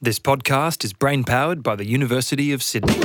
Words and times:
This 0.00 0.20
podcast 0.20 0.84
is 0.84 0.92
brain 0.92 1.24
powered 1.24 1.60
by 1.64 1.74
the 1.74 1.84
University 1.84 2.52
of 2.52 2.62
Sydney. 2.62 2.94
We 2.94 3.00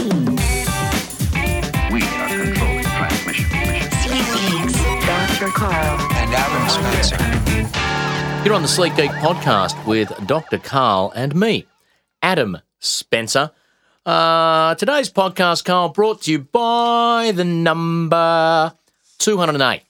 are 2.03 2.29
controlling 2.29 2.83
transmission. 2.83 3.49
Dr. 5.01 5.47
Karl. 5.47 5.99
and 6.13 6.35
Adam 6.35 6.69
Spencer. 6.69 8.45
You're 8.45 8.53
on 8.53 8.61
the 8.61 8.67
Sleek 8.67 8.95
Geek 8.95 9.09
podcast 9.09 9.83
with 9.87 10.11
Dr. 10.27 10.59
Karl 10.59 11.11
and 11.15 11.33
me, 11.33 11.65
Adam 12.21 12.59
Spencer. 12.79 13.49
Uh, 14.05 14.75
today's 14.75 15.09
podcast, 15.09 15.65
Karl, 15.65 15.89
brought 15.89 16.21
to 16.21 16.31
you 16.31 16.39
by 16.41 17.31
the 17.33 17.43
number 17.43 18.71
208. 19.17 19.81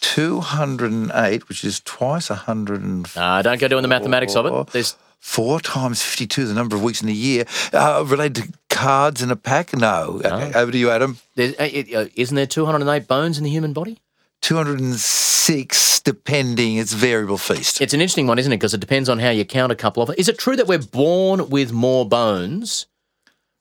208, 0.00 1.48
which 1.48 1.62
is 1.64 1.78
twice 1.78 2.28
104. 2.28 3.22
Uh, 3.22 3.42
don't 3.42 3.60
go 3.60 3.68
doing 3.68 3.82
the 3.82 3.88
mathematics 3.88 4.34
of 4.34 4.46
it. 4.46 4.66
There's 4.72 4.96
Four 5.20 5.60
times 5.60 6.02
52, 6.02 6.46
the 6.46 6.54
number 6.54 6.74
of 6.76 6.82
weeks 6.82 7.02
in 7.02 7.08
a 7.08 7.12
year. 7.12 7.44
Uh, 7.72 8.02
related 8.06 8.42
to 8.42 8.52
cards 8.70 9.20
in 9.20 9.30
a 9.30 9.36
pack? 9.36 9.76
No. 9.76 10.20
Okay, 10.24 10.52
over 10.58 10.72
to 10.72 10.78
you, 10.78 10.90
Adam. 10.90 11.18
There's, 11.34 11.54
uh, 11.58 11.98
uh, 11.98 12.06
isn't 12.16 12.34
there 12.34 12.46
208 12.46 13.06
bones 13.06 13.36
in 13.36 13.44
the 13.44 13.50
human 13.50 13.74
body? 13.74 13.98
206, 14.40 16.00
depending. 16.00 16.78
It's 16.78 16.94
variable 16.94 17.36
feast. 17.36 17.82
It's 17.82 17.92
an 17.92 18.00
interesting 18.00 18.26
one, 18.26 18.38
isn't 18.38 18.50
it? 18.50 18.56
Because 18.56 18.72
it 18.72 18.80
depends 18.80 19.10
on 19.10 19.18
how 19.18 19.28
you 19.28 19.44
count 19.44 19.70
a 19.70 19.76
couple 19.76 20.02
of. 20.02 20.10
Is 20.16 20.28
it 20.28 20.38
true 20.38 20.56
that 20.56 20.66
we're 20.66 20.78
born 20.78 21.50
with 21.50 21.70
more 21.70 22.08
bones? 22.08 22.86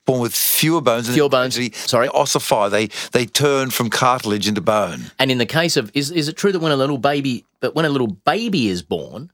Born 0.06 0.22
with 0.22 0.34
fewer 0.34 0.82
bones. 0.82 1.14
Fewer 1.14 1.30
bones. 1.30 1.56
Sorry? 1.76 2.08
They 2.08 2.14
ossify. 2.14 2.70
They, 2.70 2.88
they 3.12 3.26
turn 3.26 3.70
from 3.70 3.90
cartilage 3.90 4.48
into 4.48 4.62
bone. 4.62 5.12
And 5.20 5.30
in 5.30 5.38
the 5.38 5.46
case 5.46 5.76
of, 5.76 5.92
is 5.94 6.10
is 6.10 6.30
it 6.30 6.38
true 6.38 6.54
that 6.54 6.60
when 6.60 6.72
a 6.72 6.78
little 6.78 6.98
baby, 6.98 7.46
but 7.60 7.76
when 7.76 7.86
a 7.86 7.90
little 7.90 8.08
baby 8.08 8.70
is 8.70 8.82
born, 8.82 9.30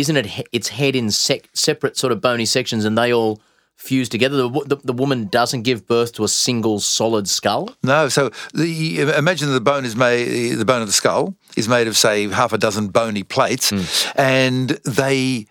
isn't 0.00 0.16
it 0.16 0.46
its 0.52 0.68
head 0.68 0.94
in 0.96 1.10
sec, 1.10 1.48
separate 1.52 1.96
sort 1.96 2.12
of 2.12 2.20
bony 2.20 2.44
sections, 2.46 2.84
and 2.84 2.96
they 2.96 3.12
all 3.12 3.40
fuse 3.76 4.08
together? 4.08 4.36
The, 4.36 4.48
the 4.66 4.76
the 4.84 4.92
woman 4.92 5.26
doesn't 5.28 5.62
give 5.62 5.86
birth 5.86 6.12
to 6.14 6.24
a 6.24 6.28
single 6.28 6.80
solid 6.80 7.28
skull. 7.28 7.70
No, 7.82 8.08
so 8.08 8.30
the 8.54 9.00
imagine 9.16 9.52
the 9.52 9.60
bone 9.60 9.84
is 9.84 9.96
made. 9.96 10.54
The 10.54 10.64
bone 10.64 10.82
of 10.82 10.88
the 10.88 10.92
skull 10.92 11.34
is 11.56 11.68
made 11.68 11.88
of 11.88 11.96
say 11.96 12.28
half 12.28 12.52
a 12.52 12.58
dozen 12.58 12.88
bony 12.88 13.22
plates, 13.22 13.70
hmm. 13.70 13.82
and 14.14 14.70
they 14.84 15.46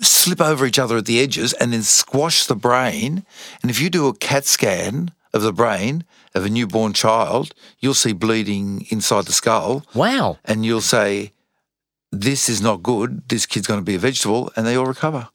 slip 0.00 0.40
over 0.40 0.64
each 0.66 0.78
other 0.78 0.96
at 0.96 1.06
the 1.06 1.20
edges 1.20 1.52
and 1.54 1.72
then 1.72 1.82
squash 1.82 2.46
the 2.46 2.54
brain. 2.54 3.24
And 3.62 3.70
if 3.70 3.80
you 3.80 3.90
do 3.90 4.06
a 4.08 4.14
CAT 4.14 4.44
scan 4.46 5.10
of 5.34 5.42
the 5.42 5.52
brain 5.52 6.04
of 6.34 6.44
a 6.44 6.48
newborn 6.50 6.92
child, 6.92 7.52
you'll 7.80 7.94
see 7.94 8.12
bleeding 8.12 8.86
inside 8.90 9.24
the 9.24 9.32
skull, 9.32 9.84
Wow. 9.94 10.38
and 10.44 10.64
you'll 10.64 10.80
say, 10.80 11.32
"This 12.12 12.48
is 12.48 12.60
not 12.60 12.82
good. 12.82 13.28
This 13.28 13.46
kid's 13.46 13.66
going 13.66 13.80
to 13.80 13.84
be 13.84 13.96
a 13.96 13.98
vegetable," 13.98 14.52
and 14.54 14.66
they 14.66 14.76
all 14.76 14.86
recover. 14.86 15.28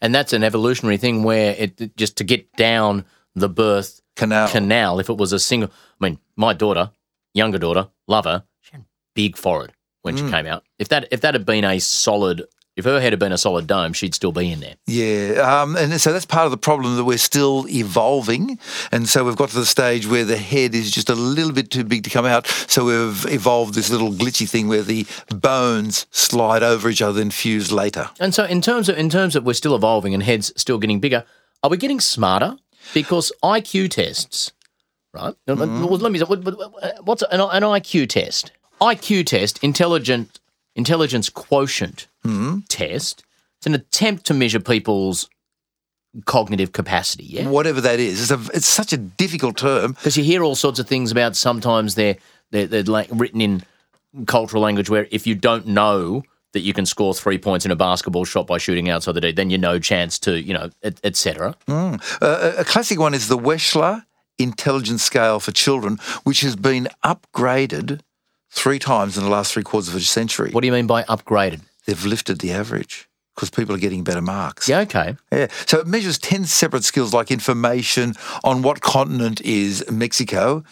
And 0.00 0.14
that's 0.14 0.32
an 0.32 0.44
evolutionary 0.44 0.96
thing 0.96 1.22
where 1.22 1.54
it 1.58 1.96
just 1.96 2.16
to 2.18 2.24
get 2.24 2.52
down 2.56 3.04
the 3.34 3.48
birth 3.48 4.00
Canal. 4.14 4.48
canal. 4.48 4.98
If 4.98 5.10
it 5.10 5.16
was 5.16 5.32
a 5.32 5.38
single, 5.38 5.70
I 6.00 6.04
mean, 6.04 6.18
my 6.36 6.52
daughter, 6.52 6.90
younger 7.34 7.58
daughter, 7.58 7.88
love 8.06 8.24
her. 8.24 8.44
She 8.60 8.72
had 8.72 8.84
big 9.14 9.36
forehead 9.36 9.72
when 10.02 10.16
she 10.16 10.22
mm. 10.22 10.30
came 10.30 10.46
out. 10.46 10.64
If 10.78 10.88
that 10.88 11.08
if 11.10 11.20
that 11.20 11.34
had 11.34 11.44
been 11.44 11.64
a 11.64 11.78
solid, 11.78 12.44
if 12.76 12.84
her 12.84 13.00
head 13.00 13.12
had 13.12 13.18
been 13.18 13.32
a 13.32 13.38
solid 13.38 13.66
dome, 13.66 13.92
she'd 13.94 14.14
still 14.14 14.32
be 14.32 14.52
in 14.52 14.60
there. 14.60 14.74
Yeah, 14.86 15.40
um, 15.62 15.76
and 15.76 15.98
so 16.00 16.12
that's 16.12 16.26
part 16.26 16.44
of 16.44 16.50
the 16.50 16.58
problem 16.58 16.96
that 16.96 17.04
we're 17.04 17.16
still 17.18 17.66
evolving, 17.68 18.58
and 18.92 19.08
so 19.08 19.24
we've 19.24 19.36
got 19.36 19.48
to 19.50 19.56
the 19.56 19.64
stage 19.66 20.06
where 20.06 20.24
the 20.24 20.36
head 20.36 20.74
is 20.74 20.90
just 20.90 21.08
a 21.08 21.14
little 21.14 21.52
bit 21.52 21.70
too 21.70 21.84
big 21.84 22.04
to 22.04 22.10
come 22.10 22.26
out. 22.26 22.46
So 22.46 22.84
we've 22.84 23.26
evolved 23.32 23.74
this 23.74 23.90
little 23.90 24.10
glitchy 24.12 24.48
thing 24.48 24.68
where 24.68 24.82
the 24.82 25.06
bones 25.28 26.06
slide 26.10 26.62
over 26.62 26.88
each 26.90 27.02
other 27.02 27.20
and 27.22 27.32
fuse 27.32 27.72
later. 27.72 28.10
And 28.20 28.34
so, 28.34 28.44
in 28.44 28.60
terms 28.60 28.88
of 28.88 28.98
in 28.98 29.08
terms 29.10 29.36
of 29.36 29.44
we're 29.44 29.54
still 29.54 29.74
evolving 29.74 30.14
and 30.14 30.22
heads 30.22 30.52
still 30.56 30.78
getting 30.78 31.00
bigger, 31.00 31.24
are 31.62 31.70
we 31.70 31.76
getting 31.78 32.00
smarter? 32.00 32.56
Because 32.94 33.32
IQ 33.42 33.90
tests, 33.90 34.52
right? 35.12 35.34
Well, 35.46 35.56
Let 35.56 36.12
me. 36.12 36.20
what- 36.22 36.44
what- 36.44 37.04
What's 37.04 37.22
an, 37.30 37.40
an 37.40 37.62
IQ 37.62 38.08
test? 38.08 38.52
IQ 38.80 39.24
test, 39.26 39.58
intelligent 39.62 40.38
intelligence 40.74 41.30
quotient 41.30 42.06
test. 42.68 43.24
It's 43.58 43.66
an 43.66 43.74
attempt 43.74 44.26
to 44.26 44.34
measure 44.34 44.60
people's 44.60 45.28
cognitive 46.24 46.72
capacity. 46.72 47.24
Yeah, 47.24 47.48
Whatever 47.48 47.80
that 47.82 48.00
is, 48.00 48.20
it's, 48.20 48.30
a, 48.30 48.56
it's 48.56 48.66
such 48.66 48.92
a 48.92 48.96
difficult 48.96 49.56
term. 49.58 49.92
because 49.92 50.16
you 50.16 50.24
hear 50.24 50.42
all 50.42 50.54
sorts 50.54 50.78
of 50.78 50.86
things 50.88 51.10
about. 51.12 51.36
Sometimes 51.36 51.94
they're 51.94 52.16
they're, 52.50 52.66
they're 52.66 52.82
like 52.84 53.08
written 53.10 53.40
in 53.40 53.62
cultural 54.26 54.62
language 54.62 54.88
where 54.88 55.06
if 55.10 55.26
you 55.26 55.34
don't 55.34 55.66
know 55.66 56.22
that 56.52 56.60
you 56.60 56.72
can 56.72 56.86
score 56.86 57.12
three 57.12 57.36
points 57.38 57.66
in 57.66 57.70
a 57.70 57.76
basketball 57.76 58.24
shot 58.24 58.46
by 58.46 58.56
shooting 58.56 58.88
outside 58.88 59.12
the 59.12 59.20
D, 59.20 59.32
then 59.32 59.50
you're 59.50 59.58
no 59.58 59.78
chance 59.78 60.18
to 60.20 60.40
you 60.40 60.54
know 60.54 60.70
et, 60.82 60.98
et 61.04 61.16
cetera. 61.16 61.54
Uh, 61.68 61.98
a- 62.22 62.60
a 62.60 62.64
classic 62.64 62.98
one 62.98 63.12
is 63.14 63.28
the 63.28 63.36
Wechsler 63.36 64.04
Intelligence 64.38 65.02
Scale 65.02 65.38
for 65.40 65.52
Children, 65.52 65.98
which 66.24 66.40
has 66.42 66.56
been 66.56 66.88
upgraded 67.04 68.00
three 68.50 68.78
times 68.78 69.18
in 69.18 69.24
the 69.24 69.30
last 69.30 69.52
three 69.52 69.62
quarters 69.62 69.88
of 69.88 69.94
a 69.96 70.00
century. 70.00 70.50
What 70.50 70.62
do 70.62 70.66
you 70.66 70.72
mean 70.72 70.86
by 70.86 71.02
upgraded? 71.04 71.60
They've 71.86 72.04
lifted 72.04 72.40
the 72.40 72.52
average 72.52 73.08
because 73.34 73.50
people 73.50 73.74
are 73.74 73.78
getting 73.78 74.02
better 74.02 74.22
marks. 74.22 74.68
Yeah, 74.68 74.80
okay. 74.80 75.16
Yeah. 75.30 75.48
So 75.66 75.78
it 75.78 75.86
measures 75.86 76.18
10 76.18 76.44
separate 76.46 76.84
skills 76.84 77.12
like 77.12 77.30
information 77.30 78.14
on 78.42 78.62
what 78.62 78.80
continent 78.80 79.40
is 79.42 79.84
Mexico, 79.90 80.64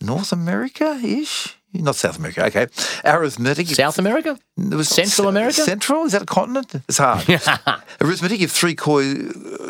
North 0.00 0.32
America 0.32 1.00
ish? 1.02 1.56
Not 1.74 1.96
South 1.96 2.18
America, 2.18 2.44
okay. 2.46 2.66
Arithmetic. 3.04 3.66
South 3.68 3.98
America? 3.98 4.38
It 4.58 4.74
was 4.74 4.88
Central 4.88 5.28
America? 5.28 5.62
Central? 5.62 6.04
Is 6.04 6.12
that 6.12 6.22
a 6.22 6.26
continent? 6.26 6.74
It's 6.86 6.98
hard. 6.98 7.26
Arithmetic, 8.00 8.42
if 8.42 8.52
three 8.52 8.74
koi, 8.74 9.14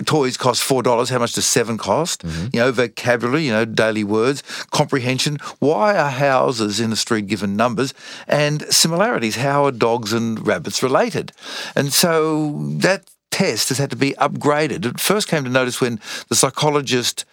toys 0.05 0.37
cost 0.37 0.69
$4, 0.69 1.11
how 1.11 1.19
much 1.21 1.35
does 1.35 1.47
seven 1.47 1.79
cost? 1.79 2.25
Mm-hmm. 2.25 2.47
You 2.53 2.61
know, 2.61 2.73
vocabulary, 2.73 3.45
you 3.45 3.53
know, 3.53 3.65
daily 3.65 4.03
words, 4.03 4.43
comprehension. 4.73 5.39
Why 5.61 5.97
are 5.97 6.11
houses 6.11 6.81
in 6.81 6.91
the 6.91 6.97
street 6.97 7.29
given 7.29 7.55
numbers? 7.55 7.95
And 8.27 8.62
similarities. 8.73 9.37
How 9.37 9.65
are 9.67 9.73
dogs 9.73 10.12
and 10.12 10.45
rabbits 10.45 10.83
related? 10.83 11.31
And 11.77 11.93
so 11.93 12.59
that 12.79 13.09
test 13.31 13.69
has 13.69 13.79
had 13.79 13.91
to 13.91 13.97
be 13.97 14.12
upgraded. 14.15 14.85
It 14.85 14.99
first 14.99 15.29
came 15.29 15.45
to 15.45 15.51
notice 15.51 15.81
when 15.81 16.01
the 16.29 16.35
psychologist 16.35 17.25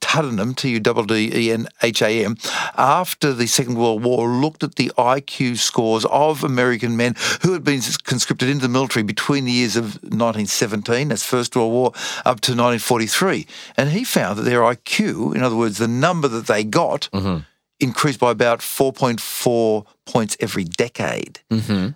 Tuddenham, 0.00 0.54
T-U-D-D-E-N-H-A-M, 0.54 2.36
after 2.76 3.32
the 3.32 3.46
Second 3.46 3.76
World 3.76 4.02
War, 4.04 4.28
looked 4.28 4.62
at 4.62 4.74
the 4.76 4.92
IQ 4.98 5.56
scores 5.56 6.04
of 6.06 6.44
American 6.44 6.96
men 6.96 7.14
who 7.42 7.54
had 7.54 7.64
been 7.64 7.80
conscripted 8.04 8.48
into 8.48 8.62
the 8.62 8.68
military 8.68 9.02
between 9.02 9.46
the 9.46 9.52
years 9.52 9.76
of 9.76 9.94
1917, 10.02 11.08
that's 11.08 11.24
First 11.24 11.56
World 11.56 11.72
War, 11.72 11.92
up 12.26 12.40
to 12.42 12.52
1943. 12.52 13.46
And 13.76 13.90
he 13.90 14.04
found 14.04 14.38
that 14.38 14.42
their 14.42 14.60
IQ, 14.60 15.34
in 15.34 15.42
other 15.42 15.56
words, 15.56 15.78
the 15.78 15.88
number 15.88 16.28
that 16.28 16.46
they 16.46 16.62
got, 16.62 17.08
mm-hmm. 17.12 17.38
increased 17.78 18.20
by 18.20 18.30
about 18.30 18.60
4.4 18.60 19.86
points 20.04 20.36
every 20.40 20.64
decade. 20.64 21.40
Mm-hmm. 21.50 21.90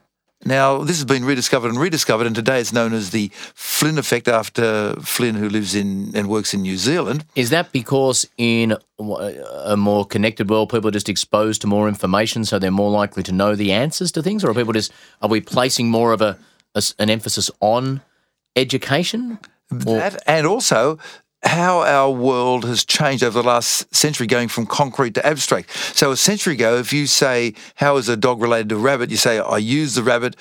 Now, 0.47 0.79
this 0.85 0.97
has 0.97 1.05
been 1.05 1.25
rediscovered 1.25 1.71
and 1.71 1.81
rediscovered, 1.81 2.27
and 2.27 2.37
today 2.37 2.61
it's 2.61 2.73
known 2.73 2.93
as 2.93 3.11
the 3.11 3.31
Flynn 3.55 3.99
effect 3.99 4.29
after 4.29 4.95
Flynn, 5.01 5.35
who 5.37 5.49
lives 5.49 5.75
in 5.75 6.11
and 6.15 6.29
works 6.29 6.53
in 6.53 6.61
New 6.63 6.77
Zealand. 6.77 7.25
Is 7.35 7.51
that 7.51 7.73
because 7.73 8.29
in 8.37 8.73
uh, 8.73 9.33
a 9.65 9.77
more 9.77 10.05
connected 10.05 10.51
world, 10.51 10.69
people 10.71 10.89
are 10.89 10.93
just 10.93 11.09
exposed 11.09 11.61
to 11.63 11.67
more 11.67 11.89
information, 11.89 12.45
so 12.45 12.59
they're 12.59 12.71
more 12.71 12.91
likely 12.91 13.23
to 13.23 13.33
know 13.33 13.55
the 13.55 13.73
answers 13.73 14.13
to 14.13 14.23
things, 14.23 14.45
or 14.45 14.51
are 14.51 14.55
people 14.55 14.73
just 14.75 14.93
are 15.23 15.29
we 15.31 15.41
placing 15.41 15.91
more 15.91 16.13
of 16.13 16.21
a, 16.21 16.37
a 16.75 16.83
an 16.99 17.09
emphasis 17.11 17.51
on 17.61 18.03
education? 18.57 19.39
Or- 19.87 19.97
That 19.99 20.23
and 20.27 20.47
also 20.47 20.99
how 21.45 21.81
our 21.83 22.11
world 22.11 22.65
has 22.65 22.85
changed 22.85 23.23
over 23.23 23.41
the 23.43 23.47
last 23.47 23.95
century, 23.95 24.27
going 24.27 24.49
from 24.49 24.67
concrete 24.67 25.15
to 25.15 25.27
abstract. 25.27 25.71
So 25.95 26.11
a 26.11 26.17
century 26.17 26.55
ago, 26.55 26.79
if 26.79 26.93
you 26.93 27.07
say, 27.07 27.55
"How 27.77 27.97
is 27.97 28.09
a 28.09 28.17
dog 28.17 28.41
related 28.41 28.69
to 28.71 28.77
a 28.77 28.79
rabbit?" 28.79 29.11
you 29.11 29.17
say, 29.17 29.39
"I 29.39 29.59
use 29.59 29.95
the 29.95 30.03
rabbit, 30.03 30.37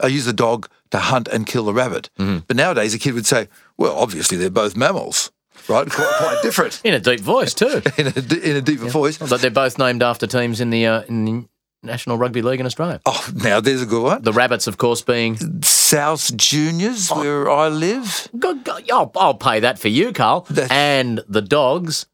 I 0.00 0.08
use 0.08 0.24
the 0.24 0.32
dog 0.32 0.68
to 0.90 0.98
hunt 0.98 1.28
and 1.28 1.46
kill 1.46 1.64
the 1.64 1.74
rabbit." 1.74 2.10
But 2.16 2.56
nowadays, 2.56 2.94
a 2.94 2.98
kid 2.98 3.14
would 3.14 3.26
say, 3.26 3.48
"Well, 3.76 3.96
obviously 3.96 4.36
they're 4.36 4.50
both 4.50 4.76
mammals." 4.76 5.30
Right, 5.68 5.90
quite, 5.90 6.14
quite 6.18 6.38
different 6.42 6.80
in 6.84 6.94
a 6.94 7.00
deep 7.00 7.20
voice 7.20 7.52
too. 7.52 7.82
in 7.98 8.06
a, 8.06 8.50
in 8.50 8.56
a 8.56 8.60
deeper 8.60 8.88
voice. 8.88 9.18
But 9.18 9.40
they're 9.40 9.50
both 9.50 9.78
named 9.78 10.02
after 10.02 10.26
teams 10.26 10.60
in 10.60 10.70
the 10.70 10.86
uh, 10.86 11.02
in 11.08 11.24
the 11.24 11.44
National 11.86 12.18
Rugby 12.18 12.42
League 12.42 12.60
in 12.60 12.66
Australia. 12.66 13.00
Oh, 13.06 13.28
now 13.34 13.60
there's 13.60 13.82
a 13.82 13.86
good 13.86 14.02
one. 14.02 14.22
The 14.22 14.32
rabbits, 14.32 14.66
of 14.66 14.76
course, 14.78 15.02
being 15.02 15.36
South 15.62 16.36
Juniors, 16.36 17.08
where 17.10 17.48
I 17.50 17.68
live. 17.68 18.28
Go- 18.38 18.54
go- 18.54 18.78
I'll, 18.92 19.10
I'll 19.16 19.34
pay 19.34 19.60
that 19.60 19.78
for 19.78 19.88
you, 19.88 20.12
Karl. 20.12 20.46
That's- 20.50 20.70
And 20.70 21.20
the 21.28 21.42
dogs. 21.42 22.06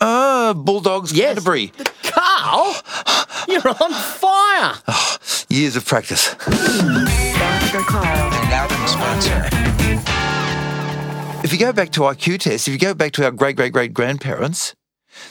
Ah, 0.00 0.52
Bulldogs, 0.56 1.12
Yes. 1.12 1.34
Canterbury. 1.34 1.72
Karl, 2.02 2.74
you're 3.48 3.68
on 3.68 3.92
fire. 3.92 4.74
Years 5.48 5.76
of 5.76 5.84
practice. 5.86 6.34
Dr. 6.34 7.80
Karl. 7.86 8.06
And 8.06 8.52
Adam 8.52 8.86
Spencer. 8.86 9.46
If 11.42 11.52
you 11.52 11.58
go 11.58 11.72
back 11.72 11.90
to 11.92 12.00
IQ 12.00 12.40
tests, 12.40 12.68
if 12.68 12.72
you 12.74 12.78
go 12.78 12.92
back 12.94 13.12
to 13.12 13.24
our 13.24 13.30
great 13.30 13.56
great 13.56 13.72
great 13.72 13.94
grandparents, 13.94 14.74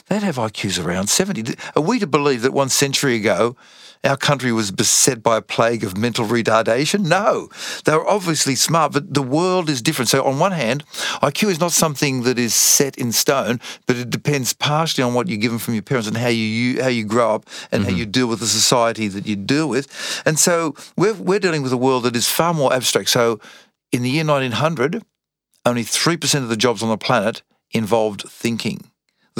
they'd 0.06 0.22
have 0.22 0.36
IQs 0.36 0.82
around 0.82 1.08
70. 1.08 1.54
Are 1.76 1.82
we 1.82 1.98
to 1.98 2.06
believe 2.06 2.42
that 2.42 2.52
one 2.52 2.68
century 2.68 3.16
ago, 3.16 3.56
our 4.02 4.16
country 4.16 4.50
was 4.50 4.70
beset 4.70 5.22
by 5.22 5.36
a 5.36 5.42
plague 5.42 5.84
of 5.84 5.96
mental 5.96 6.24
retardation? 6.24 7.06
No. 7.06 7.48
They 7.84 7.94
were 7.94 8.08
obviously 8.08 8.54
smart, 8.54 8.92
but 8.92 9.12
the 9.12 9.22
world 9.22 9.68
is 9.68 9.82
different. 9.82 10.08
So, 10.08 10.24
on 10.24 10.38
one 10.38 10.52
hand, 10.52 10.84
IQ 11.22 11.50
is 11.50 11.60
not 11.60 11.72
something 11.72 12.22
that 12.22 12.38
is 12.38 12.54
set 12.54 12.96
in 12.96 13.12
stone, 13.12 13.60
but 13.86 13.96
it 13.96 14.10
depends 14.10 14.52
partially 14.52 15.04
on 15.04 15.14
what 15.14 15.28
you're 15.28 15.38
given 15.38 15.58
from 15.58 15.74
your 15.74 15.82
parents 15.82 16.08
and 16.08 16.16
how 16.16 16.28
you, 16.28 16.44
you 16.44 16.82
how 16.82 16.88
you 16.88 17.04
grow 17.04 17.34
up 17.34 17.48
and 17.70 17.84
how 17.84 17.90
mm-hmm. 17.90 17.98
you 17.98 18.06
deal 18.06 18.26
with 18.26 18.40
the 18.40 18.46
society 18.46 19.08
that 19.08 19.26
you 19.26 19.36
deal 19.36 19.68
with. 19.68 20.22
And 20.24 20.38
so, 20.38 20.74
we're, 20.96 21.14
we're 21.14 21.38
dealing 21.38 21.62
with 21.62 21.72
a 21.72 21.76
world 21.76 22.04
that 22.04 22.16
is 22.16 22.28
far 22.28 22.54
more 22.54 22.72
abstract. 22.72 23.10
So, 23.10 23.38
in 23.92 24.02
the 24.02 24.10
year 24.10 24.24
1900, 24.24 25.02
only 25.66 25.82
3% 25.82 26.34
of 26.36 26.48
the 26.48 26.56
jobs 26.56 26.82
on 26.82 26.88
the 26.88 26.96
planet 26.96 27.42
involved 27.72 28.22
thinking. 28.28 28.89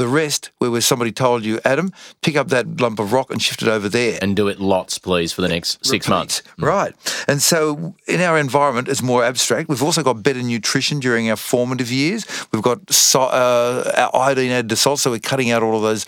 The 0.00 0.08
rest, 0.08 0.50
where 0.56 0.70
where 0.70 0.81
somebody 0.81 1.12
told 1.12 1.44
you, 1.44 1.61
Adam, 1.62 1.93
pick 2.23 2.35
up 2.35 2.49
that 2.49 2.81
lump 2.81 2.99
of 2.99 3.12
rock 3.12 3.31
and 3.31 3.43
shift 3.43 3.61
it 3.61 3.69
over 3.69 3.87
there. 3.87 4.19
And 4.23 4.35
do 4.35 4.49
it 4.49 4.58
lots, 4.58 4.97
please, 4.97 5.31
for 5.31 5.43
the 5.43 5.49
next 5.49 5.85
six 5.85 6.06
Repeat. 6.06 6.08
months. 6.08 6.43
Right. 6.58 6.94
And 7.29 7.43
so 7.43 7.94
in 8.08 8.23
our 8.23 8.38
environment, 8.38 8.88
it's 8.88 9.02
more 9.02 9.23
abstract. 9.23 9.69
We've 9.69 9.82
also 9.82 10.02
got 10.02 10.23
better 10.23 10.43
nutrition 10.43 11.00
during 11.00 11.29
our 11.29 11.37
formative 11.37 11.91
years. 11.93 12.25
We've 12.50 12.62
got 12.62 12.91
so, 12.91 13.25
uh, 13.25 14.11
our 14.14 14.23
iodine 14.23 14.52
added 14.52 14.70
to 14.70 14.76
salt, 14.76 15.00
so 15.00 15.11
we're 15.11 15.19
cutting 15.19 15.50
out 15.50 15.62
all 15.62 15.76
of 15.76 15.82
those 15.82 16.06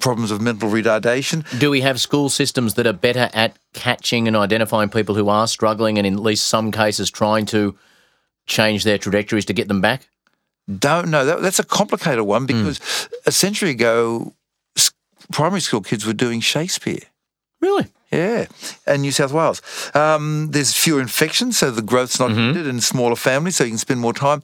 problems 0.00 0.30
of 0.30 0.40
mental 0.40 0.70
retardation. 0.70 1.44
Do 1.58 1.68
we 1.68 1.82
have 1.82 2.00
school 2.00 2.30
systems 2.30 2.74
that 2.74 2.86
are 2.86 2.94
better 2.94 3.28
at 3.34 3.58
catching 3.74 4.26
and 4.26 4.36
identifying 4.38 4.88
people 4.88 5.14
who 5.14 5.28
are 5.28 5.46
struggling 5.46 5.98
and 5.98 6.06
in 6.06 6.14
at 6.14 6.20
least 6.20 6.46
some 6.46 6.72
cases 6.72 7.10
trying 7.10 7.44
to 7.46 7.76
change 8.46 8.84
their 8.84 8.96
trajectories 8.96 9.44
to 9.44 9.52
get 9.52 9.68
them 9.68 9.82
back? 9.82 10.08
Don't 10.78 11.10
know. 11.10 11.24
That, 11.24 11.42
that's 11.42 11.58
a 11.58 11.64
complicated 11.64 12.24
one 12.24 12.46
because 12.46 13.08
a 13.26 13.32
century 13.32 13.70
ago, 13.70 14.32
primary 15.32 15.60
school 15.60 15.80
kids 15.82 16.06
were 16.06 16.12
doing 16.14 16.40
Shakespeare. 16.40 17.00
Really? 17.60 17.86
Yeah, 18.10 18.46
and 18.86 19.02
New 19.02 19.10
South 19.10 19.32
Wales. 19.32 19.60
Um, 19.94 20.50
there's 20.52 20.72
fewer 20.72 21.00
infections, 21.00 21.58
so 21.58 21.70
the 21.70 21.82
growth's 21.82 22.20
not 22.20 22.30
hindered, 22.30 22.66
and 22.66 22.82
smaller 22.82 23.16
families, 23.16 23.56
so 23.56 23.64
you 23.64 23.70
can 23.70 23.78
spend 23.78 24.00
more 24.00 24.12
time. 24.12 24.42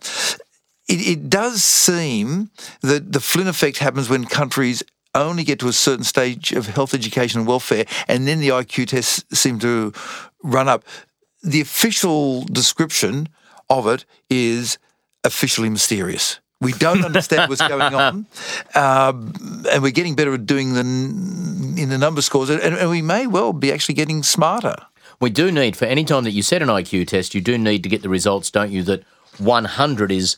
It, 0.88 1.06
it 1.06 1.30
does 1.30 1.62
seem 1.62 2.50
that 2.80 3.12
the 3.12 3.20
Flynn 3.20 3.46
effect 3.46 3.78
happens 3.78 4.10
when 4.10 4.24
countries 4.24 4.82
only 5.14 5.44
get 5.44 5.60
to 5.60 5.68
a 5.68 5.72
certain 5.72 6.04
stage 6.04 6.52
of 6.52 6.66
health, 6.66 6.94
education, 6.94 7.40
and 7.40 7.48
welfare, 7.48 7.84
and 8.08 8.26
then 8.26 8.40
the 8.40 8.48
IQ 8.48 8.88
tests 8.88 9.24
seem 9.38 9.58
to 9.60 9.92
run 10.42 10.68
up. 10.68 10.84
The 11.42 11.60
official 11.60 12.42
description 12.44 13.28
of 13.68 13.86
it 13.86 14.04
is 14.28 14.78
officially 15.24 15.68
mysterious. 15.68 16.40
We 16.60 16.72
don't 16.72 17.04
understand 17.04 17.48
what's 17.48 17.66
going 17.66 17.94
on, 17.94 18.26
um, 18.74 19.32
and 19.70 19.82
we're 19.82 19.92
getting 19.92 20.14
better 20.14 20.34
at 20.34 20.44
doing 20.44 20.74
the 20.74 20.80
n- 20.80 21.74
in 21.78 21.88
the 21.88 21.96
number 21.96 22.20
scores, 22.20 22.50
and, 22.50 22.60
and 22.60 22.90
we 22.90 23.00
may 23.00 23.26
well 23.26 23.52
be 23.52 23.72
actually 23.72 23.94
getting 23.94 24.22
smarter. 24.22 24.76
We 25.20 25.30
do 25.30 25.50
need, 25.52 25.76
for 25.76 25.84
any 25.86 26.04
time 26.04 26.24
that 26.24 26.32
you 26.32 26.42
set 26.42 26.62
an 26.62 26.68
IQ 26.68 27.08
test, 27.08 27.34
you 27.34 27.40
do 27.40 27.56
need 27.58 27.82
to 27.82 27.88
get 27.88 28.02
the 28.02 28.08
results, 28.08 28.50
don't 28.50 28.70
you, 28.70 28.82
that 28.84 29.04
100 29.38 30.10
is 30.12 30.36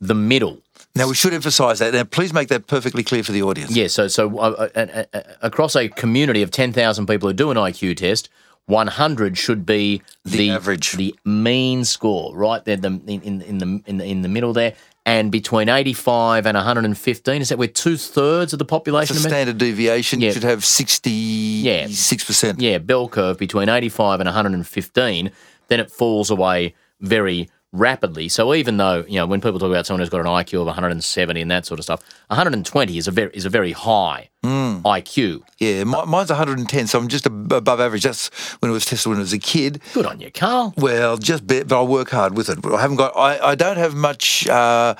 the 0.00 0.14
middle. 0.14 0.62
Now 0.94 1.08
we 1.08 1.14
should 1.14 1.34
emphasise 1.34 1.78
that. 1.78 1.92
Now, 1.94 2.04
please 2.04 2.32
make 2.32 2.48
that 2.48 2.66
perfectly 2.66 3.02
clear 3.04 3.22
for 3.22 3.32
the 3.32 3.42
audience. 3.42 3.74
Yeah, 3.74 3.86
so 3.86 4.08
so 4.08 4.38
uh, 4.38 4.68
uh, 4.74 4.86
uh, 4.92 5.04
uh, 5.12 5.20
across 5.42 5.76
a 5.76 5.88
community 5.88 6.42
of 6.42 6.50
10,000 6.50 7.06
people 7.06 7.28
who 7.28 7.32
do 7.32 7.50
an 7.50 7.56
IQ 7.56 7.96
test, 7.96 8.28
100 8.70 9.36
should 9.36 9.66
be 9.66 10.00
The 10.24 10.50
average. 10.50 10.92
the 10.92 11.14
mean 11.24 11.84
score, 11.84 12.34
right 12.34 12.64
there, 12.64 12.76
the, 12.76 12.88
in, 12.88 13.20
in, 13.22 13.42
in 13.42 13.58
the 13.58 13.82
in 13.86 13.96
the 13.98 14.04
in 14.04 14.22
the 14.22 14.28
middle 14.28 14.52
there, 14.52 14.74
and 15.04 15.30
between 15.32 15.68
85 15.68 16.46
and 16.46 16.56
115. 16.56 17.42
Is 17.42 17.48
that 17.50 17.58
where 17.58 17.68
two 17.68 17.96
thirds 17.96 18.52
of 18.52 18.58
the 18.58 18.64
population? 18.64 19.16
a 19.16 19.20
standard 19.20 19.58
deviation. 19.58 20.20
Yeah. 20.20 20.28
You 20.28 20.34
should 20.34 20.42
have 20.44 20.64
sixty-six 20.64 22.24
percent. 22.24 22.60
yeah, 22.60 22.78
bell 22.78 23.08
curve 23.08 23.38
between 23.38 23.68
85 23.68 24.20
and 24.20 24.26
115, 24.28 25.30
then 25.68 25.80
it 25.80 25.90
falls 25.90 26.30
away 26.30 26.74
very 27.00 27.48
rapidly. 27.72 28.28
So 28.28 28.52
even 28.54 28.76
though, 28.78 29.04
you 29.06 29.14
know, 29.16 29.26
when 29.26 29.40
people 29.40 29.58
talk 29.58 29.70
about 29.70 29.86
someone 29.86 30.00
who's 30.00 30.08
got 30.08 30.20
an 30.20 30.26
IQ 30.26 30.60
of 30.60 30.66
170 30.66 31.40
and 31.40 31.50
that 31.50 31.66
sort 31.66 31.78
of 31.78 31.84
stuff, 31.84 32.00
120 32.28 32.98
is 32.98 33.06
a 33.06 33.10
very 33.10 33.30
is 33.32 33.44
a 33.44 33.50
very 33.50 33.72
high 33.72 34.28
Hmm. 34.42 34.78
IQ. 34.86 35.42
Yeah, 35.58 35.84
mi- 35.84 36.06
mine's 36.06 36.30
one 36.30 36.38
hundred 36.38 36.58
and 36.58 36.68
ten, 36.68 36.86
so 36.86 36.98
I'm 36.98 37.08
just 37.08 37.26
above 37.26 37.68
average. 37.80 38.04
That's 38.04 38.28
when 38.60 38.70
it 38.70 38.72
was 38.72 38.86
tested 38.86 39.10
when 39.10 39.18
I 39.18 39.20
was 39.20 39.32
a 39.34 39.38
kid. 39.38 39.80
Good 39.92 40.06
on 40.06 40.18
you, 40.20 40.30
Karl. 40.30 40.72
Well, 40.78 41.18
just 41.18 41.46
bit, 41.46 41.68
but 41.68 41.78
I 41.78 41.84
work 41.84 42.08
hard 42.10 42.34
with 42.36 42.48
it. 42.48 42.58
I 42.64 42.80
haven't 42.80 42.96
got. 42.96 43.14
I, 43.16 43.38
I 43.50 43.54
don't 43.54 43.76
have 43.76 43.94
much 43.94 44.48
uh, 44.48 44.94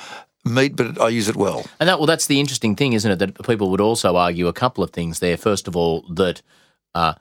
meat, 0.44 0.76
but 0.76 1.00
I 1.00 1.08
use 1.08 1.28
it 1.28 1.36
well. 1.36 1.64
And 1.80 1.88
that 1.88 1.98
well, 1.98 2.06
that's 2.06 2.26
the 2.26 2.38
interesting 2.38 2.76
thing, 2.76 2.92
isn't 2.92 3.10
it? 3.10 3.18
That 3.18 3.42
people 3.46 3.70
would 3.70 3.80
also 3.80 4.16
argue 4.16 4.46
a 4.46 4.52
couple 4.52 4.84
of 4.84 4.90
things 4.90 5.20
there. 5.20 5.38
First 5.38 5.66
of 5.66 5.74
all, 5.74 6.02
that 6.10 6.42
uh, 6.94 7.14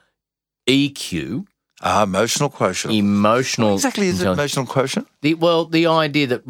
EQ, 0.68 1.46
Uh, 1.82 2.02
emotional 2.08 2.50
quotient. 2.50 2.94
emotional, 2.94 3.74
exactly 3.76 4.08
is 4.08 4.22
it 4.22 4.28
emotional 4.28 4.66
quotient? 4.66 5.08
The, 5.22 5.34
well, 5.36 5.66
the 5.66 5.88
idea 5.88 6.28
that 6.28 6.46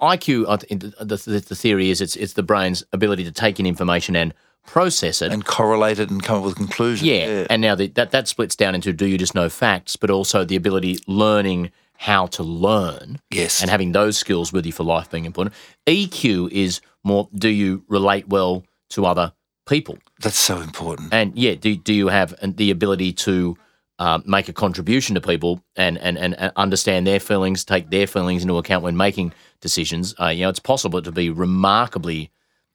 IQ, 0.00 0.58
the, 0.68 1.04
the, 1.04 1.40
the 1.40 1.54
theory 1.54 1.90
is 1.90 2.00
it's 2.00 2.16
it's 2.16 2.34
the 2.34 2.42
brain's 2.42 2.84
ability 2.92 3.24
to 3.24 3.32
take 3.32 3.58
in 3.60 3.66
information 3.66 4.14
and 4.16 4.32
process 4.66 5.20
it. 5.22 5.32
And 5.32 5.44
correlate 5.44 5.98
it 5.98 6.10
and 6.10 6.22
come 6.22 6.38
up 6.38 6.44
with 6.44 6.56
conclusions. 6.56 7.08
yeah. 7.08 7.46
and 7.50 7.60
now 7.62 7.74
the, 7.74 7.88
that 7.88 8.10
that 8.12 8.28
splits 8.28 8.54
down 8.56 8.74
into 8.74 8.92
do 8.92 9.06
you 9.06 9.18
just 9.18 9.34
know 9.34 9.48
facts, 9.48 9.96
but 9.96 10.10
also 10.10 10.44
the 10.44 10.56
ability 10.56 10.98
learning 11.06 11.70
how 11.94 12.26
to 12.26 12.42
learn 12.42 13.18
Yes. 13.30 13.60
and 13.60 13.70
having 13.70 13.92
those 13.92 14.16
skills 14.16 14.52
with 14.52 14.64
you 14.64 14.72
for 14.72 14.84
life 14.84 15.10
being 15.10 15.24
important. 15.26 15.54
EQ 15.86 16.50
is 16.50 16.80
more 17.04 17.28
do 17.34 17.48
you 17.48 17.84
relate 17.88 18.28
well 18.28 18.64
to 18.90 19.06
other 19.06 19.32
people, 19.68 19.98
That's 20.20 20.38
so 20.38 20.60
important. 20.60 21.12
and 21.12 21.36
yeah, 21.36 21.54
do 21.54 21.76
do 21.76 21.92
you 21.94 22.08
have 22.08 22.34
the 22.42 22.70
ability 22.70 23.12
to 23.12 23.56
uh, 24.00 24.18
make 24.24 24.48
a 24.48 24.52
contribution 24.52 25.14
to 25.14 25.20
people 25.20 25.62
and, 25.76 25.98
and, 25.98 26.18
and 26.18 26.34
and 26.38 26.52
understand 26.56 27.06
their 27.06 27.20
feelings, 27.20 27.64
take 27.64 27.90
their 27.90 28.06
feelings 28.06 28.42
into 28.42 28.56
account 28.56 28.82
when 28.82 28.96
making 28.96 29.32
decisions? 29.60 30.14
Uh, 30.18 30.28
you 30.28 30.42
know, 30.42 30.48
it's 30.48 30.58
possible 30.58 31.02
to 31.02 31.12
be 31.12 31.28
remarkably 31.30 32.30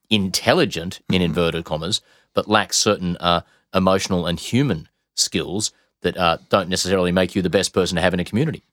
intelligent 0.09 1.01
in 1.11 1.23
inverted 1.23 1.65
commas, 1.65 2.01
but 2.35 2.47
lacks 2.47 2.77
certain 2.77 3.17
uh, 3.17 3.41
emotional 3.73 4.27
and 4.27 4.39
human 4.39 4.87
skills 5.15 5.71
that 6.05 6.15
uh, 6.17 6.37
don't 6.49 6.69
necessarily 6.69 7.11
make 7.11 7.35
you 7.35 7.41
the 7.41 7.49
best 7.49 7.73
person 7.73 7.95
to 7.97 8.01
have 8.01 8.13
in 8.13 8.19
a 8.19 8.23
community. 8.23 8.63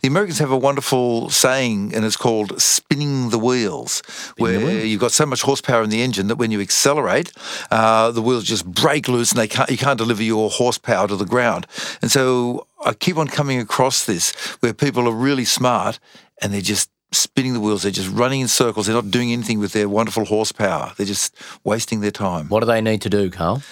The 0.00 0.08
Americans 0.08 0.38
have 0.38 0.50
a 0.50 0.56
wonderful 0.56 1.30
saying, 1.30 1.94
and 1.94 2.04
it's 2.04 2.16
called 2.16 2.60
spinning 2.60 3.30
the 3.30 3.38
wheels, 3.38 4.02
where 4.38 4.84
you've 4.84 5.00
got 5.00 5.12
so 5.12 5.26
much 5.26 5.42
horsepower 5.42 5.82
in 5.82 5.90
the 5.90 6.02
engine 6.02 6.28
that 6.28 6.36
when 6.36 6.50
you 6.50 6.60
accelerate, 6.60 7.30
uh, 7.70 8.10
the 8.10 8.22
wheels 8.22 8.44
just 8.44 8.64
break 8.66 9.06
loose 9.06 9.30
and 9.30 9.38
they 9.38 9.46
can't, 9.48 9.70
you 9.70 9.76
can't 9.76 9.98
deliver 9.98 10.22
your 10.22 10.50
horsepower 10.50 11.06
to 11.06 11.16
the 11.16 11.26
ground. 11.26 11.66
And 12.02 12.10
so 12.10 12.66
I 12.84 12.94
keep 12.94 13.16
on 13.18 13.28
coming 13.28 13.60
across 13.60 14.06
this 14.06 14.32
where 14.60 14.72
people 14.72 15.06
are 15.06 15.12
really 15.12 15.44
smart 15.44 16.00
and 16.40 16.52
they're 16.52 16.60
just 16.60 16.90
spinning 17.12 17.52
the 17.52 17.60
wheels. 17.60 17.82
They're 17.82 17.92
just 17.92 18.10
running 18.10 18.40
in 18.40 18.48
circles. 18.48 18.86
They're 18.86 18.94
not 18.94 19.10
doing 19.10 19.32
anything 19.32 19.58
with 19.60 19.72
their 19.72 19.88
wonderful 19.88 20.24
horsepower. 20.24 20.92
They're 20.96 21.06
just 21.06 21.34
wasting 21.64 22.00
their 22.00 22.10
time. 22.10 22.48
What 22.48 22.60
do 22.60 22.66
they 22.66 22.80
need 22.80 23.02
to 23.02 23.10
do, 23.10 23.30
Karl? 23.30 23.62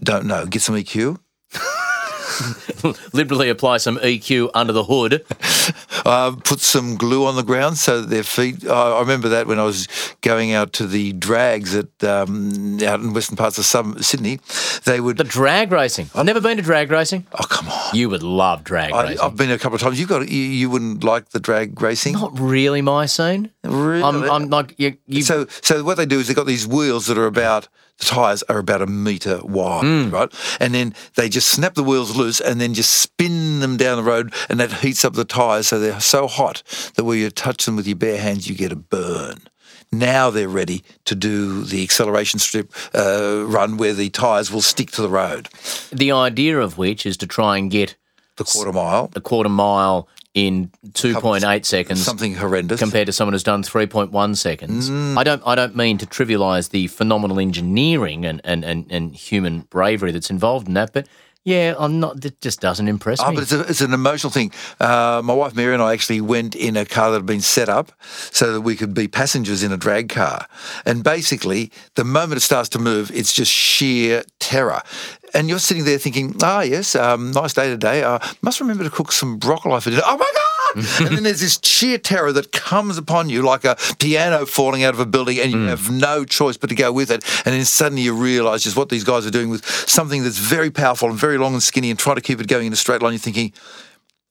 Don't 0.00 0.26
know. 0.26 0.46
Get 0.46 0.62
some 0.62 0.74
EQ. 0.74 1.18
Liberally 3.12 3.48
apply 3.48 3.78
some 3.78 3.98
EQ 3.98 4.50
under 4.54 4.72
the 4.72 4.84
hood. 4.84 5.24
uh, 6.06 6.34
put 6.44 6.60
some 6.60 6.96
glue 6.96 7.26
on 7.26 7.36
the 7.36 7.42
ground 7.42 7.78
so 7.78 8.00
that 8.00 8.10
their 8.10 8.22
feet. 8.22 8.66
I 8.66 8.94
I 8.94 9.00
remember 9.00 9.28
that 9.30 9.46
when 9.46 9.58
I 9.58 9.64
was 9.64 9.88
going 10.20 10.52
out 10.52 10.72
to 10.74 10.86
the 10.86 11.12
drags 11.12 11.74
at 11.74 12.04
um, 12.04 12.82
out 12.82 13.00
in 13.00 13.12
western 13.12 13.36
parts 13.36 13.58
of 13.58 13.64
some, 13.64 14.02
Sydney, 14.02 14.40
they 14.84 15.00
would. 15.00 15.16
The 15.16 15.24
drag 15.24 15.72
racing. 15.72 16.10
I've 16.14 16.26
never 16.26 16.40
been 16.40 16.56
to 16.56 16.62
drag 16.62 16.90
racing. 16.90 17.26
oh 17.32 17.44
come 17.48 17.68
on! 17.68 17.94
You 17.94 18.08
would 18.10 18.22
love 18.22 18.64
drag 18.64 18.92
I, 18.92 19.02
racing. 19.02 19.20
I've 19.20 19.36
been 19.36 19.50
a 19.50 19.58
couple 19.58 19.76
of 19.76 19.82
times. 19.82 19.98
You 20.00 20.06
got 20.06 20.28
you, 20.28 20.40
you 20.42 20.70
wouldn't 20.70 21.04
like 21.04 21.30
the 21.30 21.40
drag 21.40 21.80
racing, 21.80 22.14
Not 22.14 22.38
really 22.38 22.82
my 22.82 23.06
scene. 23.06 23.50
really? 23.62 24.02
I'm, 24.02 24.30
I'm 24.30 24.50
like 24.50 24.74
you. 24.78 24.96
you 25.06 25.22
so 25.22 25.46
so 25.62 25.82
what 25.84 25.96
they 25.96 26.06
do 26.06 26.18
is 26.20 26.28
they've 26.28 26.36
got 26.36 26.46
these 26.46 26.66
wheels 26.66 27.06
that 27.06 27.18
are 27.18 27.26
about 27.26 27.68
the 27.98 28.04
tires 28.06 28.42
are 28.48 28.58
about 28.58 28.82
a 28.82 28.86
meter 28.86 29.40
wide, 29.44 29.82
Hmm. 29.82 30.10
right? 30.10 30.32
And 30.60 30.74
then 30.74 30.94
they 31.16 31.28
just 31.28 31.48
snap 31.48 31.74
the 31.74 31.82
wheels 31.84 32.16
loose 32.16 32.40
and 32.40 32.60
then 32.60 32.74
just 32.74 32.92
spin 32.92 33.60
them 33.60 33.76
down 33.76 33.96
the 33.96 34.02
road, 34.10 34.32
and 34.48 34.58
that 34.60 34.72
heats 34.72 35.04
up 35.04 35.14
the 35.14 35.24
tires 35.24 35.68
so 35.68 35.78
they're 35.78 36.00
so 36.00 36.26
hot 36.26 36.62
that 36.96 37.04
where 37.04 37.16
you 37.16 37.30
touch 37.30 37.64
them 37.66 37.76
with 37.76 37.86
your 37.86 37.96
bare 37.96 38.18
hands, 38.18 38.48
you 38.48 38.54
get 38.56 38.72
a 38.72 38.76
burn. 38.76 39.38
Now 39.92 40.28
they're 40.30 40.48
ready 40.48 40.82
to 41.04 41.14
do 41.14 41.62
the 41.62 41.82
acceleration 41.84 42.40
strip 42.40 42.72
uh, 42.94 43.44
run 43.46 43.76
where 43.76 43.94
the 43.94 44.10
tires 44.10 44.50
will 44.50 44.62
stick 44.62 44.90
to 44.92 45.02
the 45.02 45.08
road. 45.08 45.48
the 45.92 46.10
idea 46.10 46.58
of 46.58 46.76
which 46.78 47.06
is 47.06 47.16
to 47.18 47.26
try 47.28 47.56
and 47.58 47.70
get 47.70 47.94
The 48.36 48.44
quarter 48.44 48.72
mile, 48.72 49.10
a 49.14 49.20
quarter 49.20 49.48
mile 49.50 50.08
in 50.34 50.68
2.8 50.88 51.64
seconds 51.64 52.02
something 52.02 52.34
horrendous. 52.34 52.80
compared 52.80 53.06
to 53.06 53.12
someone 53.12 53.32
who's 53.34 53.44
done 53.44 53.62
3.1 53.62 54.36
seconds. 54.36 54.90
Mm. 54.90 55.16
I 55.16 55.22
don't 55.22 55.42
I 55.46 55.54
don't 55.54 55.76
mean 55.76 55.96
to 55.98 56.06
trivialize 56.06 56.70
the 56.70 56.88
phenomenal 56.88 57.38
engineering 57.38 58.26
and, 58.26 58.40
and, 58.42 58.64
and, 58.64 58.90
and 58.90 59.14
human 59.14 59.60
bravery 59.70 60.10
that's 60.10 60.30
involved 60.30 60.66
in 60.66 60.74
that, 60.74 60.92
but 60.92 61.06
Yeah, 61.44 61.74
I'm 61.78 62.00
not. 62.00 62.24
It 62.24 62.40
just 62.40 62.60
doesn't 62.60 62.88
impress 62.88 63.20
Oh, 63.20 63.28
me. 63.28 63.34
but 63.36 63.42
it's, 63.42 63.52
a, 63.52 63.60
it's 63.68 63.80
an 63.82 63.92
emotional 63.92 64.30
thing. 64.30 64.50
Uh, 64.80 65.20
my 65.22 65.34
wife 65.34 65.54
Mary 65.54 65.74
and 65.74 65.82
I 65.82 65.92
actually 65.92 66.22
went 66.22 66.54
in 66.56 66.74
a 66.74 66.86
car 66.86 67.10
that 67.10 67.18
had 67.18 67.26
been 67.26 67.42
set 67.42 67.68
up 67.68 67.92
so 68.30 68.52
that 68.54 68.62
we 68.62 68.74
could 68.76 68.94
be 68.94 69.08
passengers 69.08 69.62
in 69.62 69.70
a 69.70 69.76
drag 69.76 70.08
car. 70.08 70.46
And 70.86 71.04
basically, 71.04 71.70
the 71.96 72.04
moment 72.04 72.38
it 72.38 72.40
starts 72.40 72.70
to 72.70 72.78
move, 72.78 73.10
it's 73.10 73.32
just 73.34 73.52
sheer 73.52 74.22
terror. 74.40 74.80
And 75.34 75.48
you're 75.50 75.58
sitting 75.58 75.84
there 75.84 75.98
thinking, 75.98 76.34
ah, 76.42 76.62
yes, 76.62 76.94
um, 76.94 77.32
nice 77.32 77.52
day 77.52 77.68
today. 77.68 78.02
Uh, 78.04 78.20
must 78.40 78.60
remember 78.60 78.84
to 78.84 78.90
cook 78.90 79.12
some 79.12 79.36
broccoli 79.36 79.78
for 79.82 79.90
dinner. 79.90 80.02
Oh 80.06 80.16
my 80.16 80.30
God! 80.34 80.40
and 81.00 81.08
then 81.08 81.22
there's 81.22 81.40
this 81.40 81.60
sheer 81.62 81.98
terror 81.98 82.32
that 82.32 82.52
comes 82.52 82.98
upon 82.98 83.28
you 83.28 83.42
like 83.42 83.64
a 83.64 83.76
piano 83.98 84.46
falling 84.46 84.82
out 84.82 84.94
of 84.94 85.00
a 85.00 85.06
building, 85.06 85.38
and 85.38 85.52
you 85.52 85.58
mm. 85.58 85.68
have 85.68 85.90
no 85.90 86.24
choice 86.24 86.56
but 86.56 86.70
to 86.70 86.74
go 86.74 86.92
with 86.92 87.10
it. 87.10 87.24
And 87.44 87.54
then 87.54 87.64
suddenly 87.64 88.02
you 88.02 88.14
realise 88.14 88.62
just 88.62 88.76
what 88.76 88.88
these 88.88 89.04
guys 89.04 89.26
are 89.26 89.30
doing 89.30 89.50
with 89.50 89.64
something 89.88 90.22
that's 90.22 90.38
very 90.38 90.70
powerful 90.70 91.08
and 91.08 91.18
very 91.18 91.38
long 91.38 91.52
and 91.52 91.62
skinny, 91.62 91.90
and 91.90 91.98
try 91.98 92.14
to 92.14 92.20
keep 92.20 92.40
it 92.40 92.48
going 92.48 92.66
in 92.66 92.72
a 92.72 92.76
straight 92.76 93.02
line. 93.02 93.12
You're 93.12 93.20
thinking, 93.20 93.52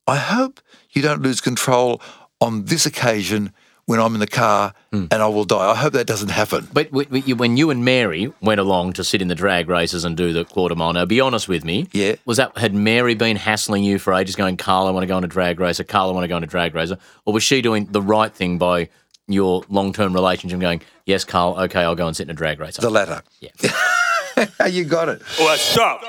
I 0.07 0.17
hope 0.17 0.59
you 0.91 1.01
don't 1.01 1.21
lose 1.21 1.41
control 1.41 2.01
on 2.41 2.65
this 2.65 2.85
occasion 2.85 3.53
when 3.85 3.99
I'm 3.99 4.13
in 4.13 4.19
the 4.19 4.27
car 4.27 4.73
hmm. 4.91 5.05
and 5.11 5.21
I 5.21 5.27
will 5.27 5.43
die. 5.43 5.71
I 5.71 5.75
hope 5.75 5.93
that 5.93 6.07
doesn't 6.07 6.29
happen. 6.29 6.67
But 6.71 6.87
w- 6.91 7.05
w- 7.05 7.23
you- 7.25 7.35
when 7.35 7.57
you 7.57 7.69
and 7.69 7.83
Mary 7.83 8.31
went 8.41 8.59
along 8.59 8.93
to 8.93 9.03
sit 9.03 9.21
in 9.21 9.27
the 9.27 9.35
drag 9.35 9.67
races 9.69 10.05
and 10.05 10.15
do 10.15 10.31
the 10.31 10.45
quarter 10.45 10.75
mile, 10.75 10.93
now 10.93 11.05
be 11.05 11.19
honest 11.19 11.47
with 11.47 11.65
me. 11.65 11.87
Yeah. 11.91 12.15
Was 12.25 12.37
that 12.37 12.57
had 12.57 12.73
Mary 12.73 13.15
been 13.15 13.35
hassling 13.35 13.83
you 13.83 13.99
for 13.99 14.13
ages, 14.13 14.35
going, 14.35 14.57
"Karl, 14.57 14.87
I 14.87 14.91
want 14.91 15.03
to 15.03 15.07
go 15.07 15.17
on 15.17 15.23
a 15.23 15.27
drag 15.27 15.59
racer. 15.59 15.83
Karl, 15.83 16.09
I 16.09 16.13
want 16.13 16.23
to 16.23 16.27
go 16.29 16.35
on 16.35 16.43
a 16.43 16.47
drag 16.47 16.73
racer," 16.75 16.97
or 17.25 17.33
was 17.33 17.43
she 17.43 17.61
doing 17.61 17.87
the 17.91 18.01
right 18.01 18.33
thing 18.33 18.57
by 18.57 18.89
your 19.27 19.63
long-term 19.69 20.13
relationship, 20.13 20.59
going, 20.59 20.81
"Yes, 21.05 21.23
Karl, 21.25 21.55
okay, 21.63 21.81
I'll 21.81 21.95
go 21.95 22.07
and 22.07 22.15
sit 22.15 22.27
in 22.27 22.31
a 22.31 22.33
drag 22.33 22.59
racer." 22.59 22.81
The 22.81 22.89
latter. 22.89 23.21
Yeah. 23.41 24.67
you 24.67 24.85
got 24.85 25.09
it. 25.09 25.21
What's 25.39 25.77
up? 25.77 26.01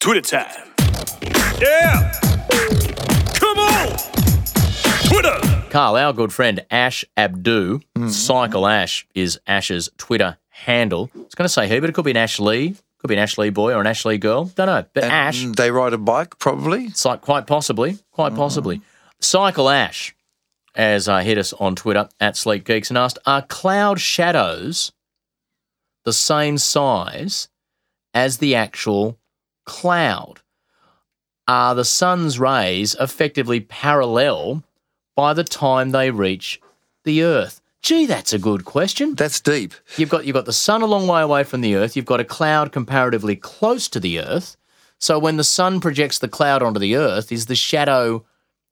Twitter 0.00 0.20
time. 0.20 0.72
Yeah. 1.60 2.09
Karl, 5.70 5.94
our 5.94 6.12
good 6.12 6.32
friend 6.32 6.66
Ash 6.68 7.04
Abdu, 7.16 7.78
Cycle 8.08 8.66
Ash 8.66 9.06
is 9.14 9.38
Ash's 9.46 9.88
Twitter 9.98 10.36
handle. 10.48 11.10
I 11.14 11.18
was 11.18 11.34
going 11.36 11.44
to 11.44 11.48
say 11.48 11.68
he, 11.68 11.78
but 11.78 11.88
it 11.88 11.92
could 11.92 12.04
be 12.04 12.10
an 12.10 12.16
Ashley, 12.16 12.74
could 12.98 13.06
be 13.06 13.14
an 13.14 13.20
Ashley 13.20 13.50
boy 13.50 13.72
or 13.72 13.80
an 13.80 13.86
Ashley 13.86 14.18
girl. 14.18 14.46
Don't 14.46 14.66
know, 14.66 14.84
but 14.92 15.04
Ash. 15.04 15.44
They 15.44 15.70
ride 15.70 15.92
a 15.92 15.98
bike, 15.98 16.40
probably. 16.40 16.86
It's 16.86 17.04
like 17.04 17.20
quite 17.20 17.46
possibly, 17.46 17.98
quite 18.10 18.34
possibly. 18.34 18.80
Cycle 19.20 19.68
Ash 19.68 20.12
has 20.74 21.08
uh, 21.08 21.20
hit 21.20 21.38
us 21.38 21.52
on 21.52 21.76
Twitter 21.76 22.08
at 22.18 22.36
Sleek 22.36 22.64
Geeks 22.64 22.90
and 22.90 22.98
asked, 22.98 23.20
"Are 23.24 23.42
cloud 23.42 24.00
shadows 24.00 24.90
the 26.04 26.12
same 26.12 26.58
size 26.58 27.48
as 28.12 28.38
the 28.38 28.56
actual 28.56 29.18
cloud? 29.66 30.40
Are 31.46 31.76
the 31.76 31.84
sun's 31.84 32.40
rays 32.40 32.96
effectively 32.98 33.60
parallel 33.60 34.64
by 35.20 35.34
the 35.34 35.44
time 35.44 35.90
they 35.90 36.10
reach 36.10 36.60
the 37.04 37.22
Earth?" 37.22 37.60
Gee, 37.82 38.06
that's 38.06 38.32
a 38.32 38.38
good 38.38 38.64
question. 38.64 39.14
That's 39.14 39.40
deep. 39.40 39.74
You've 39.96 40.10
got 40.14 40.24
you've 40.24 40.38
got 40.40 40.46
the 40.46 40.62
sun 40.66 40.82
a 40.82 40.86
long 40.86 41.06
way 41.06 41.22
away 41.22 41.44
from 41.44 41.60
the 41.60 41.74
Earth. 41.76 41.94
You've 41.96 42.12
got 42.12 42.20
a 42.20 42.24
cloud 42.24 42.72
comparatively 42.72 43.36
close 43.36 43.88
to 43.88 44.00
the 44.00 44.20
Earth. 44.20 44.56
So 44.98 45.18
when 45.18 45.36
the 45.36 45.44
sun 45.44 45.80
projects 45.80 46.18
the 46.18 46.28
cloud 46.28 46.62
onto 46.62 46.80
the 46.80 46.96
Earth, 46.96 47.32
is 47.32 47.46
the 47.46 47.54
shadow 47.54 48.24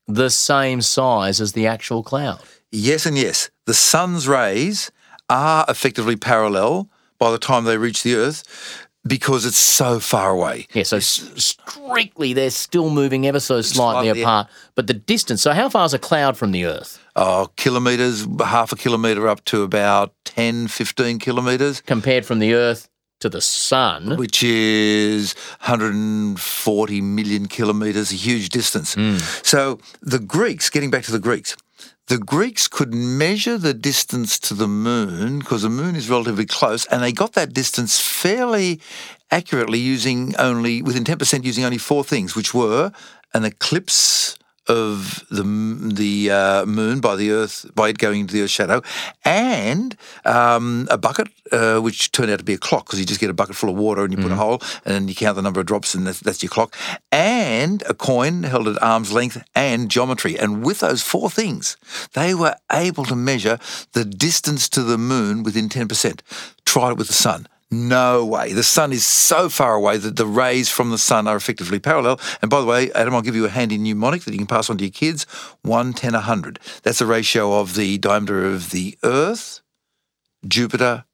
the 0.07 0.31
same 0.31 0.81
size 0.83 1.41
as 1.41 1.53
the 1.53 1.67
actual 1.67 2.03
cloud? 2.03 2.41
Yes 2.71 3.07
and 3.07 3.17
yes. 3.17 3.51
The 3.67 3.75
sun's 3.75 4.29
rays 4.29 4.91
are 5.29 5.65
effectively 5.69 6.17
parallel 6.17 6.89
by 7.19 7.31
the 7.31 7.39
time 7.39 7.65
they 7.65 7.79
reach 7.79 8.03
the 8.03 8.15
Earth 8.15 8.88
because 9.07 9.45
it's 9.47 9.59
so 9.59 10.01
far 10.01 10.31
away. 10.31 10.67
Yeah. 10.75 10.83
So 10.83 10.97
s- 10.99 11.31
strictly, 11.37 12.33
they're 12.33 12.51
still 12.51 12.91
moving 12.91 13.27
ever 13.27 13.41
so 13.41 13.61
slightly 13.63 14.07
Slightly, 14.09 14.23
apart. 14.23 14.49
But 14.75 14.87
the 14.87 14.95
distance. 14.95 15.43
So 15.43 15.53
how 15.53 15.69
far 15.69 15.87
is 15.87 15.95
a 15.95 15.99
cloud 15.99 16.37
from 16.37 16.53
the 16.53 16.65
Earth 16.67 16.99
Oh, 17.17 17.49
kilometres, 17.57 18.27
half 18.45 18.73
a 18.73 18.77
kilometre 18.77 19.27
up 19.29 19.45
to 19.47 19.63
about 19.63 20.13
10, 20.25 20.69
15 20.69 21.19
kilometres, 21.19 21.81
compared 21.81 22.25
from 22.27 22.39
the 22.39 22.55
Earth 22.55 22.89
to 23.21 23.29
the 23.29 23.41
sun? 23.41 24.17
which 24.17 24.43
is 24.45 25.35
140 25.61 27.01
million 27.01 27.47
kilometres, 27.47 28.13
a 28.13 28.15
huge 28.15 28.49
distance. 28.51 28.95
Hmm. 28.95 29.17
So 29.43 29.79
the 30.01 30.19
Greeks, 30.19 30.71
getting 30.71 30.91
back 30.91 31.05
to 31.05 31.13
the 31.13 31.19
Greeks, 31.19 31.57
the 32.09 32.19
Greeks 32.19 32.69
could 32.69 32.95
measure 32.95 33.59
the 33.59 33.75
distance 33.75 34.39
to 34.39 34.55
the 34.55 34.67
moon 34.67 35.41
because 35.41 35.63
the 35.63 35.69
moon 35.69 35.95
is 35.95 36.09
relatively 36.09 36.47
close, 36.47 36.87
and 36.87 37.03
they 37.03 37.13
got 37.13 37.35
that 37.35 37.53
distance 37.53 38.01
fairly 38.01 38.81
accurately 39.31 39.79
using 39.79 40.35
only, 40.37 40.81
within 40.81 41.05
10%, 41.05 41.45
using 41.45 41.65
only 41.65 41.77
four 41.77 42.03
things, 42.03 42.35
which 42.35 42.55
were 42.55 42.93
an 43.35 43.45
eclipse 43.45 44.39
of 44.69 45.25
the 45.31 45.43
the 45.95 46.31
uh, 46.31 46.67
moon 46.67 47.01
by 47.01 47.17
the 47.17 47.31
Earth 47.31 47.71
by 47.75 47.89
it 47.89 47.99
going 47.99 48.21
into 48.21 48.35
the 48.35 48.43
Earth's 48.43 48.53
shadow, 48.53 48.83
and 49.25 49.97
um, 50.25 50.87
a 50.91 50.99
bucket 50.99 51.29
uh, 51.53 51.81
which 51.81 52.13
turned 52.13 52.31
out 52.31 52.39
to 52.39 52.45
be 52.45 52.55
a 52.55 52.59
clock 52.59 52.87
because 52.87 53.01
you 53.01 53.07
just 53.07 53.21
get 53.21 53.31
a 53.31 53.35
bucket 53.35 53.57
full 53.57 53.71
of 53.71 53.77
water 53.77 54.05
and 54.05 54.13
you 54.13 54.23
put 54.23 54.33
a 54.33 54.37
hole 54.37 54.61
and 54.85 54.95
then 54.95 55.09
you 55.09 55.15
count 55.15 55.37
the 55.37 55.43
number 55.43 55.61
of 55.61 55.67
drops 55.67 55.95
and 55.95 56.07
that's, 56.07 56.21
that's 56.21 56.43
your 56.43 56.51
clock, 56.51 56.77
and 57.11 57.83
a 57.89 57.95
coin 57.95 58.43
held 58.43 58.69
at 58.69 58.83
arm's 58.83 59.13
length 59.13 59.43
and 59.55 59.91
geometry. 59.91 60.39
And 60.39 60.65
with 60.65 60.81
those 60.81 61.03
four 61.03 61.31
things, 61.31 61.77
they 62.13 62.35
were 62.35 62.57
able 62.71 63.05
to 63.07 63.17
measure 63.17 63.59
the 63.93 64.05
distance 64.05 64.69
to 64.71 64.83
the 64.83 64.99
moon 64.99 65.43
within 65.43 65.69
ten 65.69 65.89
percent. 65.89 66.23
Try 66.65 66.91
it 66.91 66.99
with 66.99 67.07
the 67.07 67.15
sun. 67.15 67.49
No 67.71 68.25
way. 68.25 68.55
The 68.55 68.63
sun 68.63 68.93
is 68.93 69.07
so 69.07 69.51
far 69.51 69.75
away 69.75 69.99
that 69.99 70.17
the 70.17 70.27
rays 70.27 70.71
from 70.71 70.91
the 70.91 70.97
sun 70.97 71.27
are 71.27 71.37
effectively 71.37 71.79
parallel. 71.79 72.19
And 72.41 72.51
by 72.51 72.61
the 72.61 72.67
way, 72.67 72.91
Adam, 72.93 73.15
I'll 73.15 73.21
give 73.21 73.37
you 73.37 73.45
a 73.45 73.51
handy 73.51 73.77
mnemonic 73.77 74.23
that 74.25 74.33
you 74.33 74.39
can 74.39 74.47
pass 74.47 74.71
on 74.71 74.79
to 74.79 74.85
your 74.85 74.91
kids 74.91 75.25
1, 75.63 75.93
10, 75.93 76.15
100. 76.15 76.59
That's 76.83 76.99
the 76.99 77.07
ratio 77.07 77.61
of 77.61 77.75
the 77.75 77.99
diameter 77.99 78.47
of 78.47 78.71
the 78.71 78.97
Earth, 79.05 79.61
Jupiter, 80.47 81.05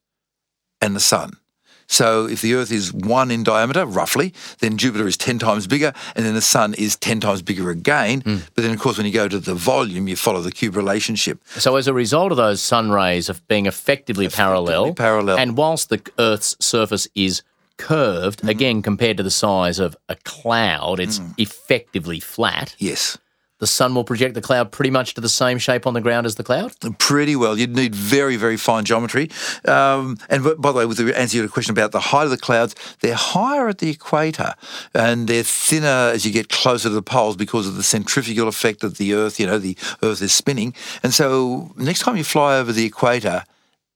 and 0.80 0.94
the 0.94 1.00
sun. 1.00 1.38
So 1.87 2.26
if 2.26 2.41
the 2.41 2.55
Earth 2.55 2.73
is 2.73 2.93
one 2.93 3.31
in 3.31 3.43
diameter, 3.45 3.85
roughly, 3.87 4.33
then 4.61 4.79
Jupiter 4.79 5.07
is 5.07 5.17
10 5.17 5.38
times 5.38 5.67
bigger, 5.67 5.93
and 6.17 6.25
then 6.25 6.35
the 6.35 6.41
sun 6.41 6.75
is 6.75 6.97
10 6.97 7.21
times 7.21 7.43
bigger 7.43 7.71
again. 7.71 8.23
But 8.25 8.62
then, 8.62 8.73
of 8.73 8.79
course, 8.81 8.97
when 8.97 9.07
you 9.07 9.12
go 9.12 9.29
to 9.29 9.38
the 9.38 9.55
volume, 9.55 10.09
you 10.09 10.17
follow 10.17 10.41
the 10.41 10.53
cube 10.53 10.76
relationship. 10.76 11.41
So, 11.57 11.76
as 11.76 11.87
a 11.87 11.93
result 11.95 12.31
of 12.33 12.37
those 12.37 12.61
sun 12.62 12.91
rays 12.91 13.29
of 13.29 13.47
being 13.49 13.67
effectively, 13.67 14.29
parallel, 14.29 14.95
parallel. 14.95 15.38
and 15.38 15.57
whilst 15.57 15.88
the 15.91 16.00
Earth's 16.19 16.57
surface 16.61 17.07
is 17.14 17.43
curved, 17.76 18.38
Mm-hmm. 18.41 18.49
again 18.49 18.83
compared 18.83 19.17
to 19.17 19.23
the 19.23 19.31
size 19.31 19.79
of 19.79 19.97
a 20.09 20.14
cloud, 20.25 21.00
it's 21.00 21.19
Mm. 21.19 21.35
effectively 21.38 22.21
flat. 22.21 22.75
Yes. 22.79 23.19
The 23.64 23.68
sun 23.68 23.94
will 23.94 24.04
project 24.04 24.35
the 24.35 24.42
cloud 24.42 24.73
pretty 24.73 24.90
much 24.90 25.14
to 25.14 25.23
the 25.23 25.28
same 25.30 25.56
shape 25.56 25.87
on 25.87 25.94
the 25.94 26.02
ground 26.02 26.26
as 26.26 26.35
the 26.35 26.44
cloud. 26.44 26.75
Pretty 26.99 27.35
well. 27.35 27.59
You'd 27.59 27.75
need 27.75 27.94
very, 27.94 28.37
very 28.37 28.59
fine 28.59 28.85
geometry. 28.85 29.30
Um, 29.64 30.18
and 30.28 30.44
by 30.59 30.71
the 30.71 30.76
way, 30.76 30.85
with 30.85 30.99
the 30.99 31.18
answer 31.18 31.33
to 31.33 31.38
your 31.38 31.49
question 31.49 31.71
about 31.71 31.90
the 31.92 32.00
height 32.00 32.25
of 32.25 32.30
the 32.30 32.37
clouds, 32.37 32.75
they're 33.00 33.14
higher 33.14 33.66
at 33.68 33.78
the 33.78 33.88
equator 33.88 34.52
and 34.92 35.28
they're 35.28 35.42
thinner 35.42 36.12
as 36.12 36.26
you 36.26 36.30
get 36.30 36.50
closer 36.50 36.90
to 36.90 36.94
the 36.94 37.00
poles 37.00 37.38
because 37.38 37.66
of 37.66 37.76
the 37.76 37.83
centrifugal 37.83 38.49
effect 38.49 38.85
of 38.85 38.99
the 38.99 39.14
Earth. 39.14 39.40
You 39.40 39.47
know, 39.47 39.59
the 39.59 39.78
Earth 40.02 40.21
is 40.21 40.35
spinning. 40.35 40.75
And 41.02 41.14
so 41.14 41.73
next 41.78 42.00
time 42.00 42.18
you 42.18 42.25
fly 42.25 42.59
over 42.59 42.71
the 42.71 42.85
equator, 42.85 43.44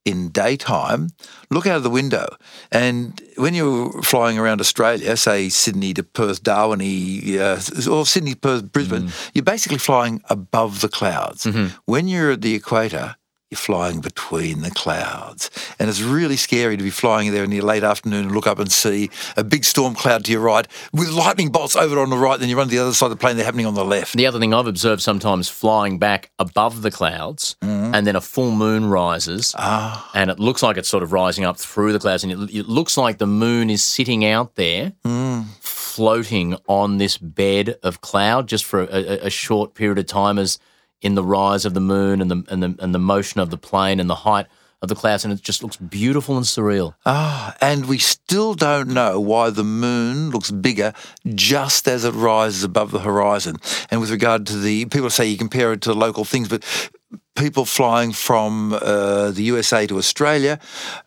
in 0.08 0.30
daytime, 0.30 1.10
look 1.50 1.66
out 1.66 1.76
of 1.76 1.82
the 1.82 1.90
window. 2.00 2.26
And 2.72 3.20
when 3.36 3.54
you're 3.54 4.02
flying 4.02 4.38
around 4.38 4.60
Australia, 4.60 5.16
say 5.16 5.48
Sydney 5.48 5.92
to 5.94 6.02
Perth, 6.02 6.42
Darwin, 6.42 6.80
uh, 7.38 7.60
or 7.90 8.06
Sydney, 8.06 8.34
Perth, 8.34 8.72
Brisbane, 8.72 9.10
you're 9.34 9.44
basically 9.54 9.78
flying 9.78 10.22
above 10.30 10.80
the 10.80 10.88
clouds. 10.88 11.46
When 11.84 12.08
you're 12.08 12.32
at 12.32 12.40
the 12.42 12.54
equator, 12.54 13.16
you're 13.50 13.56
flying 13.58 14.00
between 14.00 14.60
the 14.60 14.70
clouds. 14.70 15.50
And 15.78 15.88
it's 15.88 16.02
really 16.02 16.36
scary 16.36 16.76
to 16.76 16.82
be 16.82 16.90
flying 16.90 17.32
there 17.32 17.44
in 17.44 17.50
the 17.50 17.62
late 17.62 17.82
afternoon 17.82 18.26
and 18.26 18.34
look 18.34 18.46
up 18.46 18.58
and 18.58 18.70
see 18.70 19.08
a 19.38 19.44
big 19.44 19.64
storm 19.64 19.94
cloud 19.94 20.26
to 20.26 20.32
your 20.32 20.42
right 20.42 20.66
with 20.92 21.08
lightning 21.10 21.48
bolts 21.50 21.74
over 21.74 21.98
on 21.98 22.10
the 22.10 22.18
right, 22.18 22.38
then 22.38 22.50
you 22.50 22.58
run 22.58 22.68
to 22.68 22.74
the 22.76 22.82
other 22.82 22.92
side 22.92 23.06
of 23.06 23.10
the 23.12 23.16
plane, 23.16 23.36
they're 23.36 23.46
happening 23.46 23.64
on 23.64 23.72
the 23.74 23.84
left. 23.84 24.14
The 24.14 24.26
other 24.26 24.38
thing 24.38 24.52
I've 24.52 24.66
observed 24.66 25.00
sometimes 25.00 25.48
flying 25.48 25.98
back 25.98 26.30
above 26.38 26.82
the 26.82 26.90
clouds, 26.90 27.56
Mm-hmm. 27.62 27.94
and 27.94 28.06
then 28.06 28.16
a 28.16 28.20
full 28.20 28.50
moon 28.50 28.84
rises, 28.90 29.54
Ah. 29.56 30.10
and 30.14 30.30
it 30.30 30.38
looks 30.38 30.62
like 30.62 30.76
it's 30.76 30.88
sort 30.90 31.02
of 31.02 31.12
rising 31.12 31.44
up 31.44 31.56
through 31.56 31.94
the 31.94 31.98
clouds, 31.98 32.22
and 32.24 32.32
it, 32.32 32.54
it 32.54 32.68
looks 32.68 32.98
like 32.98 33.16
the 33.16 33.26
moon 33.26 33.70
is 33.70 33.82
sitting 33.82 34.24
out 34.26 34.56
there, 34.56 34.92
Mm. 35.06 35.46
floating 35.60 36.54
on 36.68 36.98
this 36.98 37.16
bed 37.16 37.76
of 37.82 38.00
cloud 38.02 38.46
just 38.46 38.64
for 38.66 38.82
a, 38.82 38.86
a, 38.86 39.26
a 39.26 39.30
short 39.30 39.74
period 39.74 39.98
of 39.98 40.06
time, 40.06 40.38
as 40.38 40.58
in 41.00 41.14
the 41.14 41.24
rise 41.24 41.64
of 41.64 41.74
the 41.74 41.80
moon 41.80 42.20
and 42.20 42.30
the 42.30 42.44
and 42.48 42.62
the 42.62 42.74
and 42.80 42.94
the 42.94 42.98
motion 42.98 43.40
of 43.40 43.50
the 43.50 43.58
plane 43.58 44.00
and 44.00 44.08
the 44.08 44.14
height 44.14 44.46
of 44.80 44.88
the 44.88 44.94
clouds, 44.94 45.24
and 45.24 45.34
it 45.34 45.42
just 45.42 45.62
looks 45.62 45.76
beautiful 45.76 46.36
and 46.36 46.46
surreal. 46.46 46.94
Ah, 47.04 47.56
and 47.60 47.86
we 47.86 47.98
still 47.98 48.54
don't 48.54 48.88
know 48.88 49.18
why 49.18 49.50
the 49.50 49.64
moon 49.64 50.30
looks 50.30 50.50
bigger 50.50 50.92
just 51.34 51.88
as 51.88 52.04
it 52.04 52.12
rises 52.12 52.62
above 52.62 52.92
the 52.92 53.00
horizon. 53.00 53.56
And 53.90 54.00
with 54.00 54.10
regard 54.10 54.46
to 54.46 54.56
the 54.56 54.84
people 54.86 55.10
say 55.10 55.26
you 55.26 55.36
compare 55.36 55.72
it 55.72 55.80
to 55.82 55.92
local 55.92 56.24
things, 56.24 56.48
but 56.48 56.64
people 57.34 57.64
flying 57.64 58.12
from 58.12 58.72
uh, 58.72 59.30
the 59.30 59.42
USA 59.44 59.86
to 59.86 59.98
Australia 59.98 60.58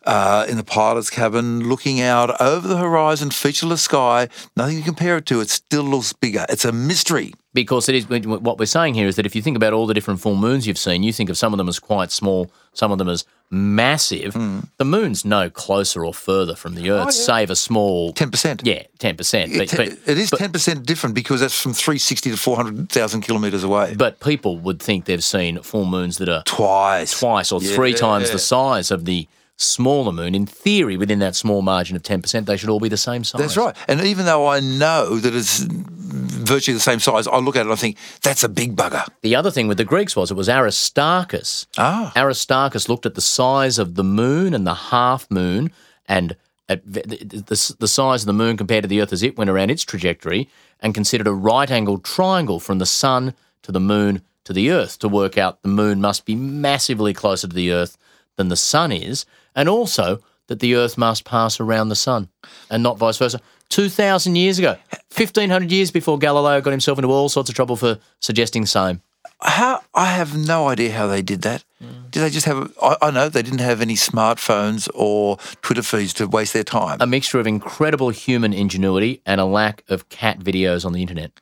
uh, 0.04 0.46
in 0.48 0.56
the 0.56 0.64
pilot's 0.64 1.10
cabin, 1.10 1.68
looking 1.68 2.00
out 2.00 2.40
over 2.40 2.66
the 2.66 2.78
horizon, 2.78 3.30
featureless 3.30 3.82
sky, 3.82 4.28
nothing 4.56 4.78
to 4.78 4.84
compare 4.84 5.18
it 5.18 5.26
to. 5.26 5.40
It 5.40 5.50
still 5.50 5.84
looks 5.84 6.12
bigger. 6.12 6.44
It's 6.48 6.64
a 6.64 6.72
mystery. 6.72 7.32
Because 7.54 7.88
it 7.88 7.94
is 7.94 8.08
what 8.08 8.58
we're 8.58 8.66
saying 8.66 8.94
here 8.94 9.06
is 9.06 9.16
that 9.16 9.26
if 9.26 9.34
you 9.36 9.42
think 9.42 9.56
about 9.56 9.72
all 9.72 9.86
the 9.86 9.94
different 9.94 10.20
full 10.20 10.36
moons 10.36 10.66
you've 10.66 10.78
seen, 10.78 11.02
you 11.02 11.12
think 11.12 11.28
of 11.30 11.36
some 11.36 11.52
of 11.52 11.58
them 11.58 11.68
as 11.68 11.78
quite 11.78 12.10
small, 12.10 12.50
some 12.72 12.90
of 12.92 12.98
them 12.98 13.08
as 13.08 13.24
massive. 13.50 14.32
Hmm. 14.34 14.60
The 14.78 14.84
moon's 14.86 15.24
no 15.24 15.50
closer 15.50 16.04
or 16.04 16.14
further 16.14 16.54
from 16.56 16.74
the 16.74 16.90
Earth, 16.90 17.08
oh, 17.08 17.10
save 17.10 17.50
a 17.50 17.56
small 17.56 18.12
10%. 18.14 18.62
Yeah, 18.64 18.84
ten 18.98 19.16
percent. 19.16 19.52
But, 19.56 19.72
It, 19.72 19.76
but, 19.76 19.88
it 20.10 20.18
is 20.18 20.30
10% 20.30 20.84
different 20.86 21.14
because 21.14 21.40
that's 21.40 21.60
from 21.60 21.72
360 21.74 22.30
to 22.30 22.36
400,000 22.36 23.20
kilometres 23.20 23.62
away. 23.64 23.94
but 23.96 24.20
people 24.20 24.58
would 24.58 24.80
think 24.80 25.04
they've 25.04 25.22
seen 25.22 25.60
full 25.62 25.84
moons 25.84 26.18
that 26.18 26.28
are 26.30 26.42
Twice. 26.44 27.18
twice 27.20 27.52
or 27.52 27.60
three 27.60 27.92
times 27.92 28.28
Yeah. 28.28 28.32
the 28.32 28.38
size 28.38 28.90
of 28.90 29.04
the 29.04 29.28
smaller 29.62 30.12
moon. 30.12 30.34
In 30.34 30.46
theory, 30.46 30.96
within 30.96 31.18
that 31.20 31.34
small 31.34 31.62
margin 31.62 31.96
of 31.96 32.02
ten 32.02 32.22
percent, 32.22 32.46
they 32.46 32.56
should 32.56 32.68
all 32.68 32.80
be 32.80 32.88
the 32.88 32.96
same 32.96 33.24
size. 33.24 33.40
That's 33.40 33.56
right. 33.56 33.76
And 33.88 34.00
even 34.02 34.26
though 34.26 34.46
I 34.46 34.60
know 34.60 35.18
that 35.18 35.34
it's 35.34 35.60
virtually 35.60 36.74
the 36.74 36.80
same 36.80 37.00
size, 37.00 37.26
I 37.26 37.38
look 37.38 37.56
at 37.56 37.60
it 37.60 37.62
and 37.62 37.72
I 37.72 37.76
think, 37.76 37.96
that's 38.22 38.44
a 38.44 38.48
big 38.48 38.76
bugger. 38.76 39.06
The 39.22 39.36
other 39.36 39.50
thing 39.50 39.68
with 39.68 39.78
the 39.78 39.84
Greeks 39.84 40.14
was 40.14 40.30
it 40.30 40.34
was 40.34 40.48
Aristarchus. 40.48 41.66
Ah. 41.78 42.12
Aristarchus 42.16 42.88
looked 42.88 43.06
at 43.06 43.14
the 43.14 43.20
size 43.20 43.78
of 43.78 43.94
the 43.94 44.04
moon 44.04 44.54
and 44.54 44.66
the 44.66 44.74
half 44.74 45.30
moon 45.30 45.70
and 46.06 46.36
at 46.68 46.82
the, 46.84 47.02
the, 47.02 47.74
the 47.78 47.88
size 47.88 48.22
of 48.22 48.26
the 48.26 48.32
moon 48.32 48.56
compared 48.56 48.82
to 48.82 48.88
the 48.88 49.00
Earth 49.00 49.12
as 49.12 49.22
it 49.22 49.36
went 49.36 49.50
around 49.50 49.70
its 49.70 49.84
trajectory 49.84 50.48
and 50.80 50.94
considered 50.94 51.26
a 51.26 51.32
right 51.32 51.70
angled 51.70 52.04
triangle 52.04 52.60
from 52.60 52.78
the 52.78 52.86
sun 52.86 53.34
to 53.62 53.72
the 53.72 53.80
moon 53.80 54.22
to 54.44 54.52
the 54.52 54.70
Earth 54.70 54.98
to 54.98 55.08
work 55.08 55.38
out 55.38 55.62
the 55.62 55.68
moon 55.68 56.00
must 56.00 56.24
be 56.24 56.34
massively 56.34 57.14
closer 57.14 57.46
to 57.46 57.54
the 57.54 57.72
Earth 57.72 57.96
than 58.36 58.48
the 58.48 58.56
sun 58.56 58.90
is, 58.90 59.24
and 59.54 59.68
also 59.68 60.20
that 60.48 60.60
the 60.60 60.74
Earth 60.74 60.98
must 60.98 61.24
pass 61.24 61.60
around 61.60 61.88
the 61.88 61.96
sun 61.96 62.28
and 62.70 62.82
not 62.82 62.98
vice 62.98 63.18
versa. 63.18 63.40
2,000 63.70 64.36
years 64.36 64.58
ago, 64.58 64.76
1,500 65.16 65.72
years 65.72 65.90
before 65.90 66.18
Galileo 66.18 66.60
got 66.60 66.70
himself 66.72 66.98
into 66.98 67.08
all 67.08 67.28
sorts 67.30 67.48
of 67.48 67.54
trouble 67.54 67.76
for 67.76 67.98
suggesting 68.20 68.62
the 68.62 68.68
same. 68.68 69.00
How 69.40 69.82
I 69.94 70.06
have 70.06 70.36
no 70.36 70.68
idea 70.68 70.92
how 70.92 71.06
they 71.06 71.22
did 71.22 71.42
that. 71.42 71.64
Did 72.10 72.20
they 72.20 72.30
just 72.30 72.46
have? 72.46 72.72
I, 72.80 72.96
I 73.02 73.10
know 73.10 73.28
they 73.28 73.42
didn't 73.42 73.60
have 73.60 73.80
any 73.80 73.94
smartphones 73.94 74.88
or 74.94 75.38
Twitter 75.62 75.82
feeds 75.82 76.12
to 76.14 76.28
waste 76.28 76.52
their 76.52 76.62
time. 76.64 76.98
a 77.00 77.06
mixture 77.06 77.40
of 77.40 77.46
incredible 77.46 78.10
human 78.10 78.52
ingenuity 78.52 79.20
and 79.26 79.40
a 79.40 79.44
lack 79.44 79.82
of 79.88 80.08
cat 80.08 80.38
videos 80.38 80.84
on 80.84 80.92
the 80.92 81.00
internet. 81.00 81.32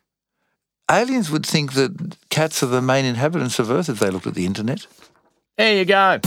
Aliens 0.91 1.31
would 1.31 1.45
think 1.45 1.75
that 1.75 2.17
cats 2.31 2.63
are 2.63 2.67
the 2.67 2.81
main 2.83 3.05
inhabitants 3.05 3.59
of 3.59 3.71
Earth 3.71 3.89
if 3.89 3.99
they 3.99 4.09
looked 4.11 4.27
at 4.27 4.35
the 4.35 4.47
internet. 4.47 4.87
There 5.59 5.77
you 5.77 5.85
go. 5.85 6.21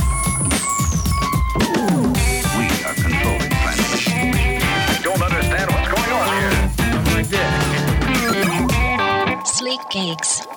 Cakes. 9.93 10.52